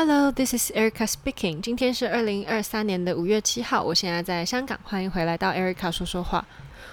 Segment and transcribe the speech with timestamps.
[0.00, 1.60] Hello, this is Erica speaking.
[1.60, 6.46] 今天是二零二三年的五月七号，我现在在香港，欢迎回来到 Erica 说说话。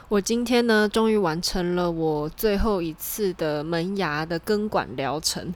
[0.08, 5.54] 我今天呢，终于完成了我最后一次的门牙的根管疗程。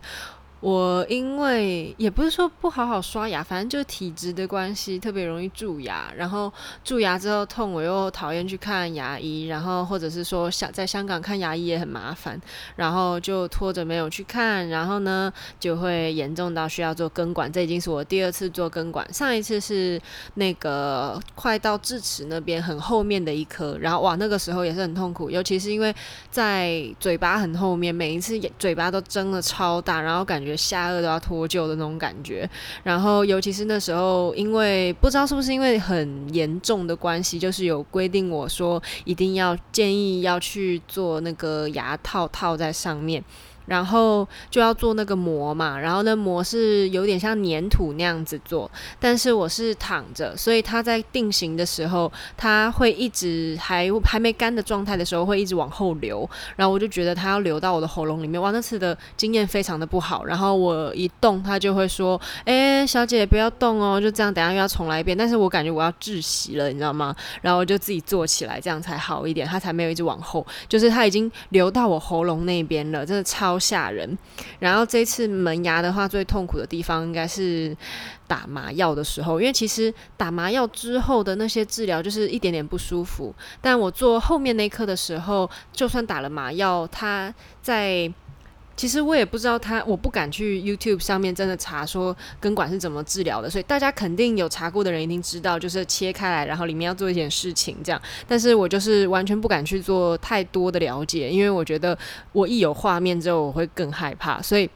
[0.62, 6.12] 我因为也不是说不好好刷牙，反正就是体质的关系，特别容易蛀牙。
[6.18, 6.52] 然后
[6.84, 9.48] 蛀牙之后痛，我又讨厌去看牙医。
[9.48, 12.38] 然后或者是说香在香港看牙医也很麻烦，
[12.76, 14.68] 然后就拖着没有去看。
[14.68, 17.50] 然后呢，就会严重到需要做根管。
[17.50, 19.98] 这已经是我第二次做根管，上一次是
[20.34, 23.78] 那个快到智齿那边很后面的一颗。
[23.78, 25.96] 然后哇，那个时候也是很痛苦，尤其是因为
[26.30, 30.49] 在嘴巴很 后面，每一次嘴巴都睁的超大，然后感觉。
[30.56, 32.50] 下颚都要脱臼的那种感觉，
[32.84, 43.24] 然后尤其是那时候，因为不知道是不是因为很严重的关系，就是有规定我说一定要建议要去做那个牙套套在上面。
[43.70, 60.26] 然后就要做那个膜嘛，然后那膜是有点像粘土那样子做，但是我是躺着，所以它在定型的时候，它会一直还还没干的状态的时候会一直往后流，然后我就觉得它要流到我的喉咙里面，哇，那次的经验非常的不好。
[60.26, 67.16] 然后我一动，它就会说：“哎，小姐不要动哦，就这样，等下又要重来一遍。”但是我感觉我要窒息了，你知道吗？
[67.44, 73.59] 然后我就自己坐起来，这样才好一点，它才没有一直往后，就是它已经流到我喉咙那边了，真的超。
[73.60, 74.18] 吓人，
[74.60, 77.76] 然后这次门牙的话，最痛苦的地方应该是
[78.28, 88.12] 打麻药的时候，因为其实打麻药之后的那些治疗就是一点点不舒服，但我做后面那颗的时候，就算打了麻药，它在。
[88.80, 98.02] 其实我也不知道他，我不敢去 YouTube 上面真的查说根管是怎么治疗的，所以大家肯定有查过的人一定知道，就是切开来，然后里面要做一点事情这样。
[98.26, 101.98] 但是我就是完全不敢去做太多的了解，因为我觉得
[102.32, 104.70] 我一有画面之后我会更害怕，所以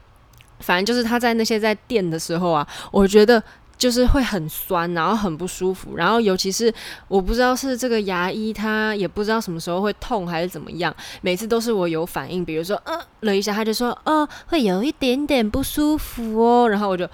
[0.58, 3.42] 反正就是他在那些在电的时候啊，我觉得。
[3.76, 6.72] 就是会很酸，然后很不舒服，然后尤其是
[7.08, 17.04] 我不知道是这个牙医他也不知道什么时候会痛还是怎么样，每次都是我有反应，比如说呃了一下，他就说哦会有一点点不舒服哦，然后我就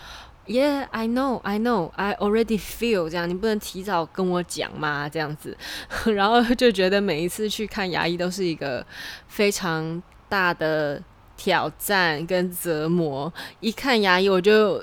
[0.47, 5.09] Yeah I know I know I already feel 这样，你不能提早跟我讲吗？
[5.09, 5.57] 这样子，
[6.15, 8.85] 然后就觉得每一次去看牙医都是一个
[9.29, 11.03] 非常大的
[11.37, 14.83] 挑战跟折磨，一看牙医我就。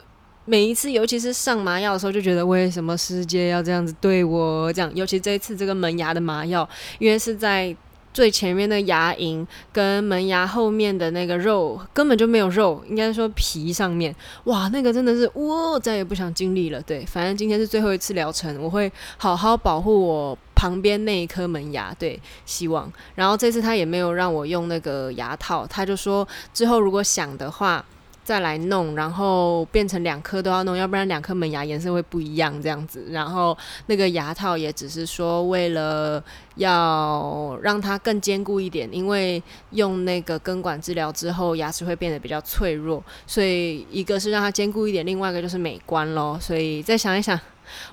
[0.50, 4.72] 每一次，尤其是上麻药的时候，就觉得为什么世界要这样子对我？
[4.72, 6.68] 这样，尤其这一次这个门牙的麻药，
[7.00, 7.75] 因为是在
[8.13, 14.16] 最前面的牙龈跟门牙后面的那个肉根本就没有肉，应该说皮上面，
[14.46, 16.81] 哇，那个真的是，哇，再也不想经历了。
[16.84, 21.94] 对，反正今天是最后一次疗程，我会好好保护我旁边那一颗门牙。
[22.00, 22.90] 对，希望。
[23.16, 27.84] 然后这次他也没有让我用那个牙套，他就说之后如果想的话。
[28.28, 33.06] 再来弄，然后变成两颗都要弄，要不然两颗门牙颜色会不一样这样子。
[33.12, 36.22] 然后那个牙套也只是说为了
[36.56, 46.38] 要让它更坚固一点，因为用那个根管治疗之后牙齿会变得比较脆弱，所以一个是让它坚固一点，另外一个就是美观咯。
[46.42, 47.40] 所以再想一想，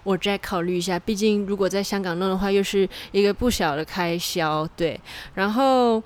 [0.03, 4.69] 我再考虑一下，毕竟如果在香港弄的话，又是一个不小的开销。
[4.77, 5.01] 对，
[5.34, 6.03] 然后。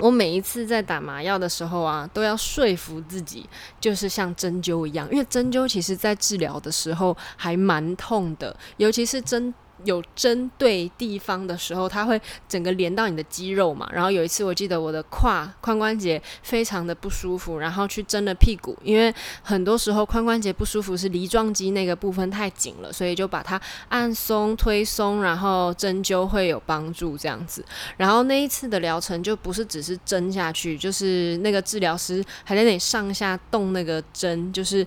[0.00, 3.48] 我每一次在打麻药的时候啊，都要说服自己，
[3.80, 9.54] 就是像针灸一样，因为针灸其实在治疗的时候还蛮痛的，尤其是针。
[9.84, 13.88] 有针对地方的时候，它会整个连到你的肌肉嘛。
[13.92, 27.64] 然后有一次，我记得我的胯髋关节非常的不舒服，然后去针了屁股，因为很多时候髋关节不舒服是梨状肌那个部分太紧了，所以就把它按松、推松，然后针灸会有帮助这样子。
[27.96, 34.86] 然后那一次的疗程就不是只是针下去，就是那个治疗师还在那里上下动那个针，就是。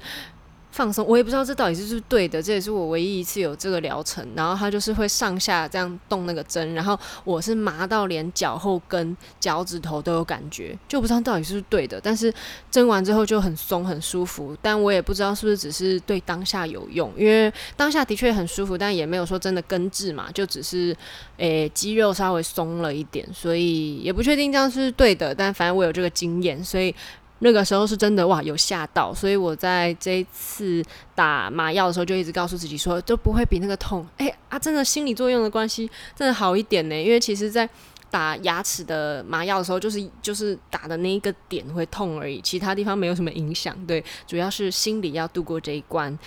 [0.73, 4.27] 放松，我也不知道这到底是不是对的，这也是我唯一一次有这个疗程。
[4.35, 12.01] 然后他就是会上下这样动那个针，然后我是麻到连脚后跟、脚趾头都有感觉，就不知道到底是不是对的。
[12.01, 12.33] 但是
[12.71, 20.97] 针完之后就很松很舒服，但我也不知道是不是只是对当下有用，因为当下的确很舒服，但也没有说真的根治嘛，就只是
[21.37, 25.35] 诶肌肉稍微松了一点，所以也不确定这样是不是对的。
[25.35, 26.95] 但反正我有这个经验，所以。
[27.43, 30.81] 那个时候是真的哇，有吓到，所以我在这一次
[31.13, 34.07] 打麻药的时候就一直告诉自己说，都不会比那个痛。
[34.17, 36.95] 哎、啊，真的心理作用的关系，真的好一点呢。
[36.95, 37.69] 因为其实，在
[38.09, 43.75] 打牙齿的麻药的时候，就是就是打的那一个点会痛而已，其他地方没有什么影响。
[43.85, 46.17] 对，主要是心理要度过这一关。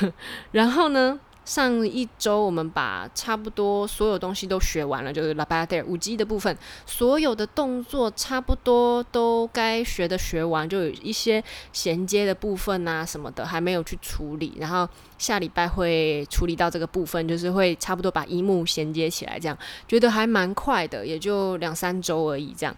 [0.50, 6.56] 然后呢，上一周我们把差不多所有东西都学完了，就是 La Bayadère 舞姬的部分，
[6.86, 14.88] 所有的动作差不多都该学的学完，就有一些衔接的部分啊什么的还没有去处理，然后
[15.18, 19.56] 下礼拜会处理到这个部分，就是会差不多把一幕衔接起来，这样
[19.86, 22.74] 觉得还蛮快的，也就两三周而已，这样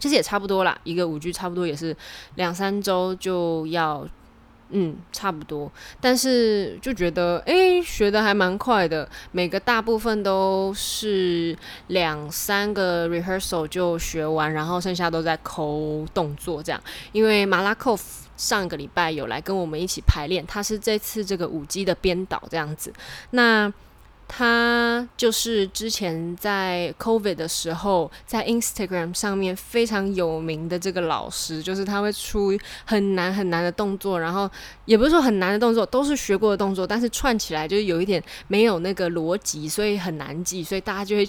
[0.00, 1.96] 其实也差不多啦，一个舞剧差不多也是
[2.34, 4.06] 两三周就要。
[4.70, 5.70] 嗯，差不多，
[6.00, 11.56] 但是就觉得诶、学的还蛮快的，每个大部分都是
[11.88, 16.80] 两三个 rehearsal 就学完，然后剩下都在抠动作这样。
[17.12, 22.92] 因为马拉科夫上个礼拜有来跟我们一起排练，他是这次这个舞姬的编导这样子，
[23.30, 23.72] 那。
[24.36, 32.52] 他就是之前在 COVID 的时候，在 Instagram 上面非常有名的这个老师，就是他会出
[32.84, 34.50] 很难很难的动作，然后
[34.86, 41.28] 也不是说很难的动作，都是学过的动作，但是串起来就是有一点没有那个逻辑，所以很难记，所以大家就会。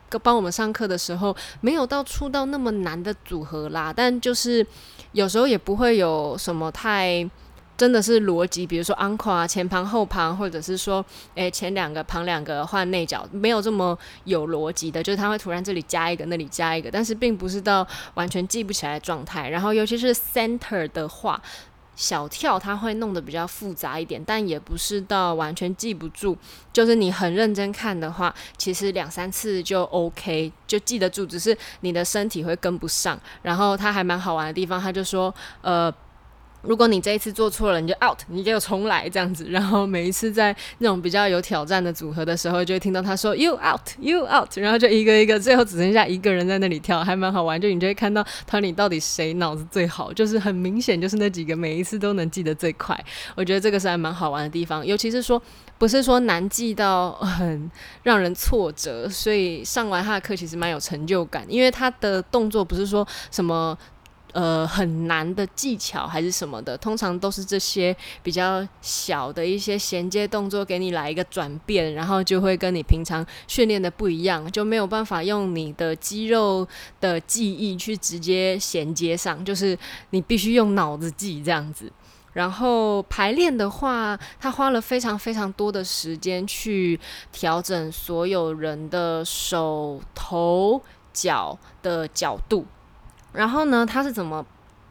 [0.19, 4.65] 帮我们上课的时候，没有到出到那么难的组合啦，但就是
[5.11, 7.29] 有时候也不会有什么太
[7.77, 11.03] 真的是逻辑，比如说 uncle 啊前旁后旁，或者是说，
[11.35, 19.49] 诶前两个旁两个换内角，没有这么有逻辑的，就是他会突然这里加一个，那里加一个，但是并不是到完全记不起来状态。
[19.49, 21.41] 然后尤其是 center 的话。
[21.95, 26.37] 小跳它会弄得比较复杂一点，但也不是到完全记不住。
[26.73, 31.25] 就是你很认真看的话，其实两三次就 OK，就记得住。
[31.25, 33.19] 只是你的身体会跟不上。
[33.41, 35.93] 然后它还蛮好玩的地方，它就说，呃。
[36.61, 39.47] 如果你这一次做错了，你就 out，你就重来这样子。
[39.49, 47.59] 然后每一次在那种比较有挑战的组合的时候，就会听到他说 you out，you out，然后就一个一个，最后只剩下一个人在那里跳，还蛮好玩。
[47.59, 52.97] 就你就会看到团里到底谁脑子最好，就是很明显就是那几个每一次都能记得最快。
[53.35, 55.41] 我觉得这个是还蛮好玩的地方，尤其是说
[55.77, 57.69] 不是说难记到很
[58.03, 63.77] 让人挫折，所以上完他的课其实蛮有成就感，因为他的动作不是说什么。
[64.33, 76.67] 呃，很难的技巧还是什么的，通常都是这些比较小的一些衔接动作，给你来一个转变，然后就会跟你平常训练的不一样，就没有办法用你的肌肉
[76.99, 79.77] 的记忆去直接衔接上，就是
[80.11, 81.91] 你必须用脑子记这样子。
[82.33, 86.97] 然后排练的话，他花了非常非常多的时间去
[87.33, 90.81] 调整所有人的手、头、
[91.11, 92.65] 脚的角度。
[93.33, 94.45] 然后呢，它是怎么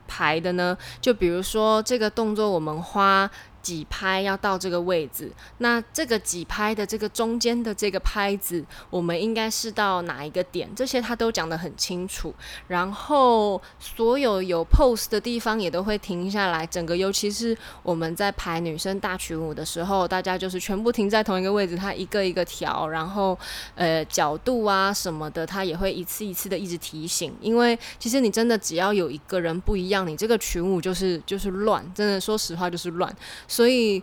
[0.06, 0.76] 排的呢？
[1.00, 3.30] 就比如说这个动作，我们花。
[3.62, 10.68] 几拍要到这个位置，那这个几拍的这个中间的这个拍子，我们应该是到哪一个点？
[10.74, 12.34] 这些他都讲得很清楚。
[12.68, 23.38] 然后所有有 pose 的地方也都会停下来，整个尤其是我们在排女生大群舞的时候，大家就是全部停在同一个位置，他一个一个调，然后
[23.74, 27.34] 呃角度啊什么的，他也会一次一次的一直提醒。
[27.40, 33.14] 因为其实你真的只要有一个人不一样，你这个群舞就是就是乱，真的说实话就是乱。
[33.50, 34.00] 所以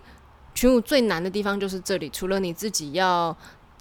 [0.53, 3.33] 群舞最难的地方就是这里，除了你自己要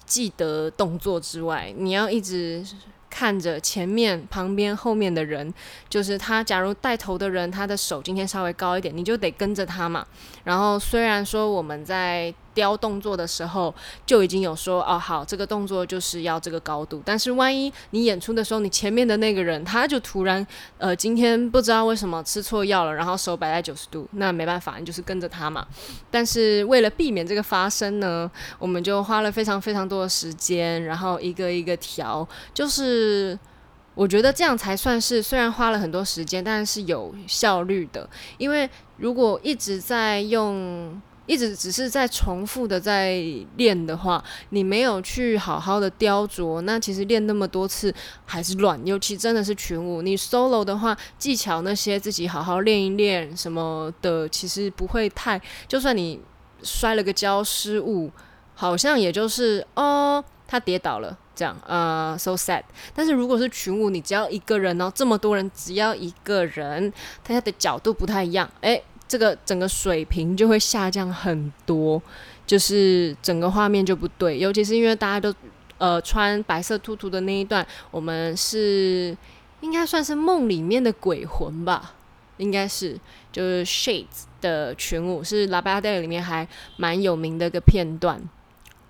[0.05, 2.65] 记得动作之外，你要一直
[3.11, 5.53] 看着前面、旁边、后面的人。
[5.89, 10.07] 就是他，假如带头的人，他的手今天稍微高一点，你就得跟着他嘛。
[10.45, 13.73] 然后虽然说我们在雕动作的时候
[14.07, 17.03] 就已经有说哦，好，这个动作就是要这个高度。
[17.05, 20.45] 但是万一你演出的时候，你前面的那个人他就突然
[20.79, 25.67] 呃今天不知道为什么吃错药了，然后手摆在九十度，那没办法，你就是跟着他嘛。
[26.11, 32.27] 但是为了避免这个发生呢，我们就花了非常非常多的时间，然后一个一个调。
[32.55, 33.39] 就是
[33.95, 38.09] 我觉得这样才算是虽然花了很多时间，但是有效率的。
[38.39, 40.99] 因为如果一直在用。
[41.27, 43.21] 一直只是在重复的在
[43.57, 47.93] 练的话，你没有去好好的雕琢，那其实练那么多次
[48.25, 48.81] 还是乱。
[48.87, 55.41] 尤其真的是群舞，你 solo 的话，技巧那些自己好好练一练什么的，其实不会太。
[55.67, 56.21] 就算你
[56.63, 58.11] 摔了个跤失误，
[58.55, 62.63] 好像也就是哦，他跌倒了这样，呃，so sad。
[62.95, 66.93] 但是如果是群舞，你只要一个人哦，这么多人只要一个人，
[67.25, 68.83] 他的角度不太一样，诶。
[69.09, 72.01] 这个整个水平就会下降很多，
[72.47, 75.35] 就是整个画面就不对，尤其是因为大家都
[75.79, 79.17] 呃穿白色兔兔的那一段，我们是
[79.61, 81.95] 应该算是梦里面的鬼魂吧，
[82.39, 82.99] 应该是
[83.31, 86.47] 就是 Shades 的群舞，是 La b a d e 里面还
[86.77, 88.21] 蛮有名的一个片段。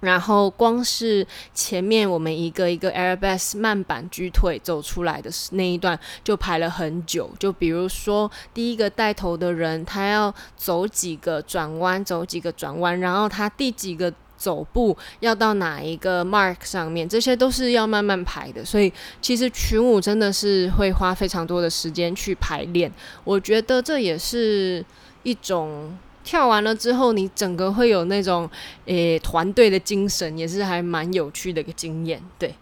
[0.06, 18.64] 然后光是前面我们一个一个 Arabesque 慢板举腿走出来的那一段就排了很久，就比如说第一个带头的人，他要走几个转弯，走几个转弯，然后他第几个走步要到哪一个 mark 上面，这些都是要慢慢排的。
[18.64, 22.92] 所以其实群舞真的是会花非常多的时间去排练，
[23.24, 24.84] 我觉得这也是
[25.24, 25.98] 一种。
[26.26, 28.50] 跳完了之后，你整个会有那种
[28.86, 32.52] 诶团队的精神，也是还蛮有趣的一个经验，对。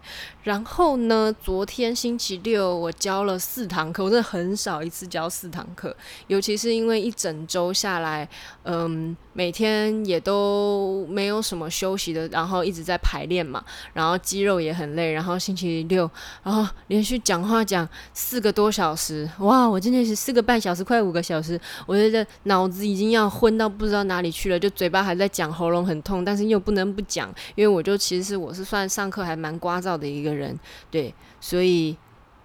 [0.44, 5.96] 然后呢，昨天星期六我教了四堂课，我真的很少一次教四堂课，
[6.26, 8.28] 尤其是因为一整周下来，
[8.64, 16.08] 嗯，每天也都没有什么休息的，然后一直在排练嘛，然后肌肉也很累，然后星期六，
[16.42, 30.58] 然后连续讲话讲四个多小时，哇，我真的是四个半小时，快五个小时，我觉得脑子已经要昏到不知道哪里去了，就嘴巴还在讲，喉咙很痛，但是又不能不讲，因为我就其实我是算上课还蛮聒噪的一个人。
[30.90, 31.96] 对，所以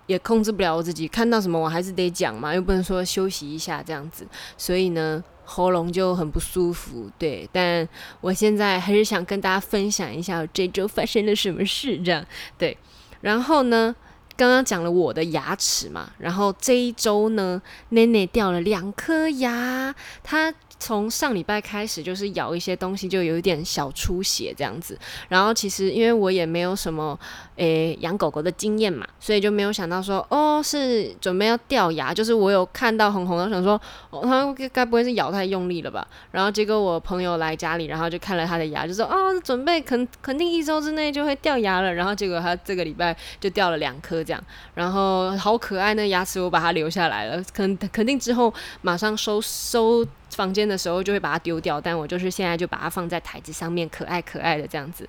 [0.05, 4.27] 也控制不了我自己，看到什么我还是得讲嘛，又不能说休息一下这样子，
[4.58, 7.10] 所以呢，喉咙就很不舒服。
[7.17, 7.88] 对，但
[8.22, 12.25] 我现在还是想跟大家分享一下这周发生了什么事，这样
[12.58, 12.77] 对。
[13.22, 13.96] 然后呢，
[14.38, 19.93] 刚刚讲了我的牙齿嘛，然后这一周呢，内内掉了两颗牙，
[20.24, 20.53] 他。
[20.80, 24.98] 从上礼拜开始，就是咬一些东西就有一点小出血这样子。
[25.28, 27.20] 然后其实因为我也没有什么
[27.58, 32.14] 诶养狗狗的经验嘛，所以就没有想到说哦是准备要掉牙。
[32.14, 36.08] 就是我有看到红红的，想说哦他该不会是咬太用力了吧？
[36.32, 41.94] 然后结果我朋友来家里，然后就看了他的牙，就说哦准备肯肯定一周之内就会掉牙了。
[41.94, 44.42] 然后结果他这个礼拜就掉了两颗这样，
[44.74, 47.44] 然后好可爱那牙齿，我把它留下来了。
[47.54, 50.08] 肯肯定之后马上收收。
[50.36, 55.08] 房间的时候就会把它丢掉，但我就是现在就把它放在台子上面，可爱可爱的这样子。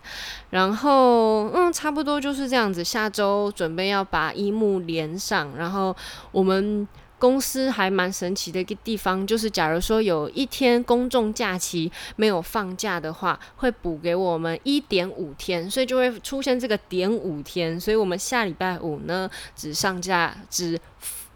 [0.50, 2.82] 然后，嗯，差不多就是这样子。
[2.82, 5.94] 下周准备要把一幕连上，然后
[6.32, 17.78] 我们公司还蛮神奇的一个地方，就是假如说有一天公众假期没有放假的话，会补给我们一点五天，所以就会出现这个点五天。
[17.78, 20.80] 所以我们下礼拜五呢，只上架只。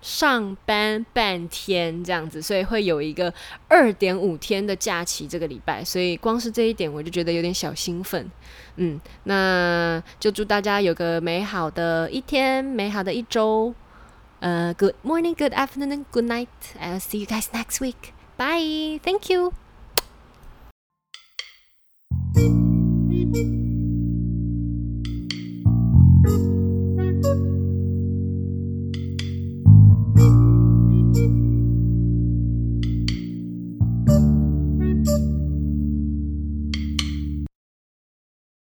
[0.04, 3.32] 上班半天这样子，所以会有一个
[3.68, 8.30] 二点五天的假期这个礼拜，所以光是这一点我就觉得有点小兴奋。
[8.76, 13.75] 嗯，那就祝大家有个美好的一天，美好的一周。
[14.40, 16.49] 呃，Good morning, good afternoon, good night.
[16.78, 18.12] I'll see you guys next week.
[18.37, 19.00] Bye.
[19.02, 19.63] Thank you.